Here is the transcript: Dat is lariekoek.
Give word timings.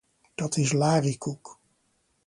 Dat 0.35 0.55
is 0.57 0.71
lariekoek. 0.71 1.59